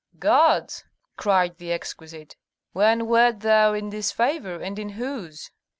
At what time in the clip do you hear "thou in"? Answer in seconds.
3.41-3.91